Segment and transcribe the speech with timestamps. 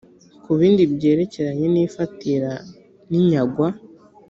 [0.43, 2.51] ku bindi byerekeranye n ifatira
[3.09, 3.67] n inyagwa